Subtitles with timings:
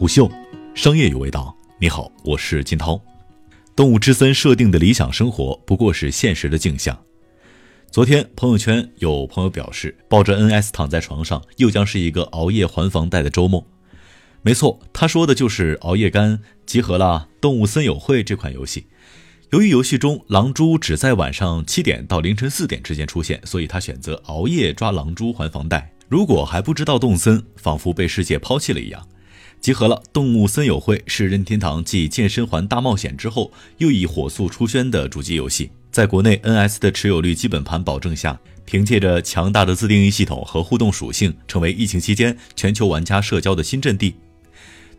[0.00, 0.30] 虎嗅，
[0.74, 1.54] 商业有味道。
[1.78, 2.98] 你好，我是金涛。
[3.76, 6.98] 动物之森设定的理想生活不过是现实的镜像。
[7.90, 13.66] 昨天朋友圈有朋友表示，抱着 NS 躺在床上，又将是一个熬夜还房贷的周末。
[14.40, 18.86] 没错，他说的就是熬夜干集合了《动物森友会》这款游戏。
[19.50, 25.92] 由于游戏中狼蛛只在晚上七点到凌晨四点之间出现，所以他选择熬夜抓狼蛛还房贷。
[26.08, 29.06] 如果还不知道动森，仿佛被世界抛弃了一样。
[29.60, 44.14] 集合了动物森友会是任天堂继健身环大冒险之后又一火速出圈的主机游戏，在国内 NS 的持有率基本盘保证下，凭借着强大的自定义系统和互动属性，成为疫情期间全球玩家社交的新阵地。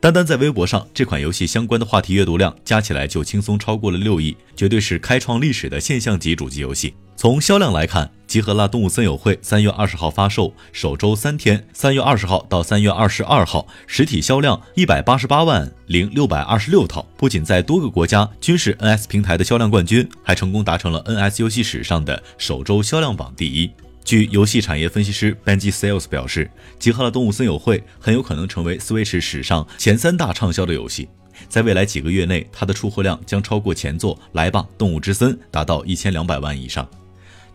[0.02, 6.96] 单单在微博上，这款游戏相关的话题阅读量加起来就轻松超过了六亿，绝对是开创历史的现象级主机游戏。
[7.16, 23.70] 从销量来看，集合了动物森友会三月二十号发售，首周三天，三月二十号到三月二十二号，实体销量一百八十八万零六百二十六套，不仅在多个国家均是 NS 平台的销量冠军，还成功达成了 NS 游戏史上的首周销量榜第一。
[24.04, 26.50] 据游戏产业分析师 Benji Sales 表示，
[26.80, 31.08] 集合了动物森友会很有可能成为 Switch 史上前三大畅销的游戏，
[31.48, 36.88] 在未来几个月内，它的出货量将超过前作《来吧，动物之森》，达到一千两百万以上。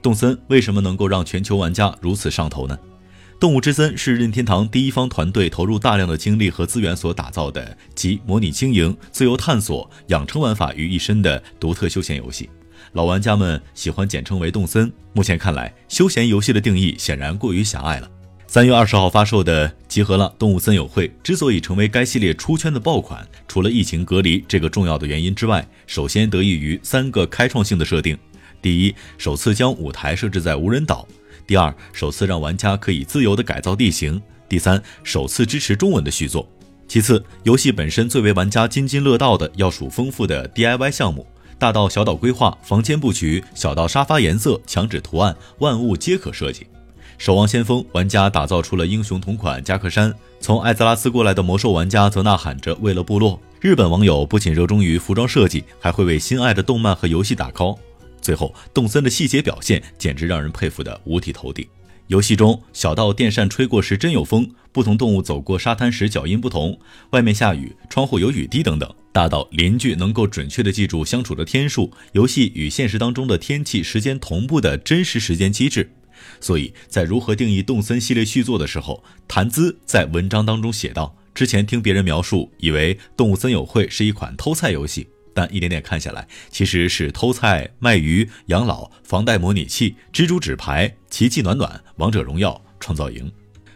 [0.00, 2.78] 动森为什么能够让全球玩家如此上头呢？
[3.38, 12.48] 动物之森是任天堂第一方团队投入大量的精力和资源所打造的集模拟经营、自由探索、养成玩法于一身的独特休闲游戏。
[12.96, 14.90] 老玩家们喜欢简称为动森。
[15.12, 18.10] 目前看来，休闲游戏的定义显然过于狭隘了。
[18.46, 28.16] 三月二十号发售的集合了动物森友会之所以成为该系列出圈的爆款，除了疫情隔离这个重要的原因之外，首先得益于三个开创性的设定：
[28.62, 31.06] 第一，首次将舞台设置在无人岛；
[31.46, 36.50] 第二，首次让玩家可以自由地改造地形；第三，首次支持中文的续作。
[36.88, 41.26] 其次，游戏本身最为玩家津津乐道的要数丰富的 DIY 项目。
[41.58, 46.66] 大到小岛规划、房间布局，小到沙发颜色、墙纸图案，万物皆可设计。
[47.18, 53.40] 守望先锋玩家打造出了英雄同款夹克衫，从艾泽拉斯过来的魔兽玩家则呐喊着为了部落。
[53.58, 57.78] 日本网友不仅热衷于服装设计，还会为心爱的动漫和游戏打 call。
[58.20, 61.66] 最后，动森的细节表现简直让人佩服的五体投地。
[62.08, 66.78] 游戏中，小到电扇吹过时真有风，不同动物走过沙滩时脚印不同，
[67.10, 75.90] 外面下雨，窗户有雨滴等等；大到邻居能够准确的记住相处的天数，游戏与现实当中的天气时间同步的真实时间机制。
[76.38, 85.08] 所以在如何定义动森系列续作的时候，谭兹在文章当中写道：之前听别人描述，以为动物森友会是一款偷菜游戏。
[85.32, 93.32] 但一点点看下来，其实是偷菜、卖鱼、养老、房贷模拟器、蜘蛛纸牌、奇迹暖暖、王者荣耀、创造营，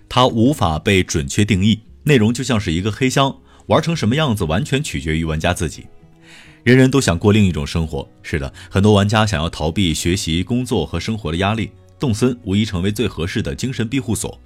[0.07, 1.81] 它无法被准确定义。
[2.03, 3.39] 内容就像是一个黑箱，
[3.71, 5.87] 玩成什么样子完全取决于玩家自己。
[6.65, 14.41] 人人都想过另一种生活，是的，很多玩家想要逃避学习、工作和生活的压力，动森无疑成为最合适的精神庇护所。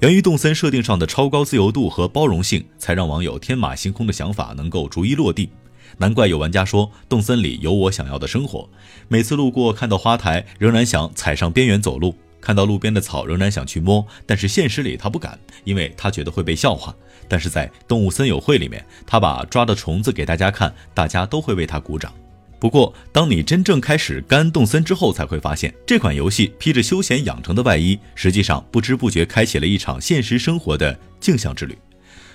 [0.00, 5.50] 源于动森设定上的超高自由度和包容性，才让网友天马行空的想法能够逐一落地。
[5.98, 8.66] 难怪有玩家说，动森里有我想要的生活。
[9.08, 14.06] 每次路过看到花台，仍然想踩上边缘走路；看到路边的草，仍然想去摸。
[14.26, 16.94] 但是现实里他不敢，因为他觉得会被笑话。
[17.28, 22.12] 但是在动物森友会里面，他把抓的虫子给大家看，大家都会为他鼓掌。
[22.58, 31.78] 不过，当你真正开始干动森之后，才会发现这款游戏披着休闲养成的外衣，实际上不知不觉开启了一场现实生活的镜像之旅。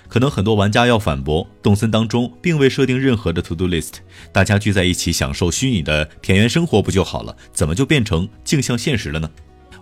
[0.06, 3.92] 可能很多玩家要反驳，动森当中并未设定任何的 to do list，
[4.32, 7.36] 大家聚在一起享受虚拟的田园生活不就好了？
[7.52, 9.30] 怎么就变成镜像现实了呢？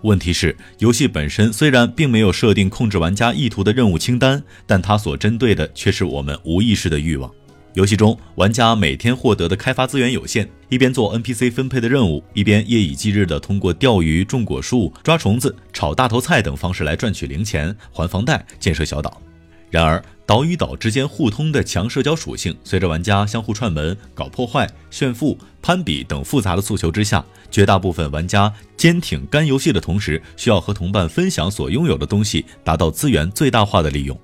[0.03, 7.31] 问题是，游戏本身虽然并没有设定控制玩家意图的任务清单，但它所针对的却是我们无意识的欲望。
[7.73, 19.21] 游戏中，玩家每天获得的开发资源有限，一边做 NPC 分配的任务，一边夜以继日地通过钓鱼、种果树、抓虫子、炒大头菜等方式来赚取零钱、还房贷、建设小岛。
[19.69, 34.17] 然而，岛与岛之间互通的强社交属性，随着玩家相互串门、搞破坏、炫富、攀比等复杂的诉求之下，绝大部分玩家坚挺干游戏的同时，需要和同伴分享所拥有的东西，达到资源最大化的利用。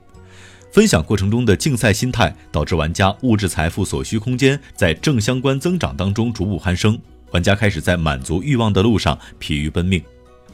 [0.71, 6.97] 分享过程中的竞赛心态，导致玩家物质财富所需空间在正相关增长当中逐步攀升，
[7.31, 10.01] 玩家开始在满足欲望的路上疲于奔命。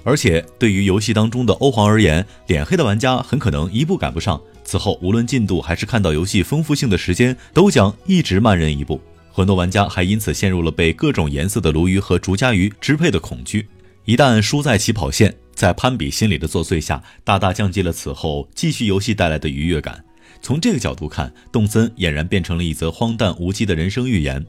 [0.04, 4.42] 而且，对于游戏当中的欧皇而言，脸黑的玩家很可能一步赶不上。
[4.64, 9.02] 此后，无论进度还是看到游戏丰富性的时间，都将一直慢人一步。
[9.32, 13.68] 很多玩家还因此陷入了被各种颜色的鲈鱼和竹荚鱼支配的恐惧。
[14.06, 20.04] 一旦输在起跑线，在攀比心理的作祟下，大大降低了此后继续游戏带来的愉悦感。
[20.42, 24.46] 从这个角度看，动森俨然变成了一则荒诞无稽的人生寓言。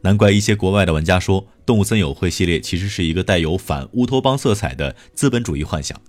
[0.00, 6.00] 难怪一些国外的玩家说，《动物森友会》系列其实是一个带有反乌托邦色彩的资本主义幻想。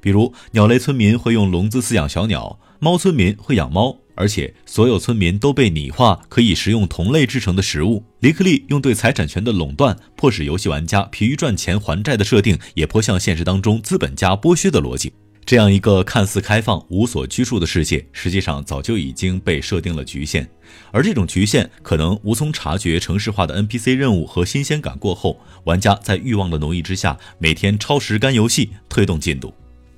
[0.00, 8.04] 比如，鸟类村民会用笼子饲养小鸟，猫村民会养猫，而且所有村民都被拟化可以食用同类制成的食物。
[8.20, 15.12] 黎克利用对财产权的垄断，迫使游戏玩家疲于赚钱还债的设定，也颇像现实当中资本家剥削的逻辑。
[15.48, 20.46] 这样一个看似开放、无所拘束的世界，实际上早就已经被设定了局限。
[20.90, 29.54] 而这种局限，可能无从察觉城市化的 NPC 任务和新鲜感过后，玩家在欲望的奴役之下，每天超时干游戏，推动进度。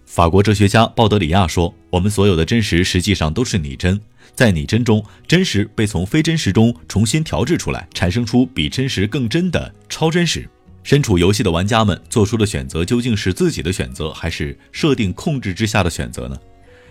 [0.06, 4.00] 法国哲学家鲍德里亚说：“我们所有的真实，实际上都是拟真，
[4.36, 10.48] 在拟真中，真实被从非真实中重新调制出来，产生出比真实更真的超真实。”
[10.82, 16.36] 身处游戏的玩家们做出的选择究竟是自己的选择，还是设定控制之下的选择呢？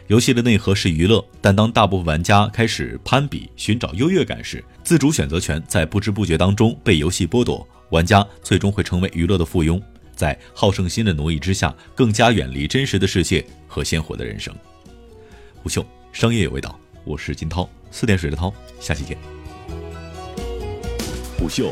[0.08, 9.82] 游戏的内核是娱乐，但当大部分玩家开始攀比、寻找优越感时，自主选择权在不知不觉当中被游戏剥夺，玩家最终会成为娱乐的附庸，
[10.16, 14.52] 在好胜心的奴役之下，更加远离真实的世界和鲜活的人生。
[15.62, 19.18] 虎嗅商业有味道，我是金涛，四点水的涛，下期见。
[21.38, 21.72] 虎嗅。